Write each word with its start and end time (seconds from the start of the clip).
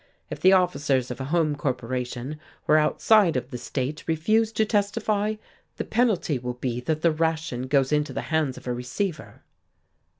If 0.31 0.39
the 0.41 0.51
officers 0.53 1.11
of 1.11 1.21
a 1.21 1.25
home 1.25 1.55
corporation 1.55 2.39
who 2.65 2.73
are 2.73 2.77
outside 2.79 3.35
of 3.37 3.51
the 3.51 3.59
state 3.59 4.03
refuse 4.07 4.51
to 4.53 4.65
testify, 4.65 5.35
the 5.77 5.83
penalty 5.83 6.39
will 6.39 6.55
be 6.55 6.79
that 6.79 7.03
the 7.03 7.11
ration 7.11 7.67
goes 7.67 7.91
into 7.91 8.11
the 8.11 8.21
hands 8.33 8.57
of 8.57 8.65
a 8.65 8.73
receiver." 8.73 9.43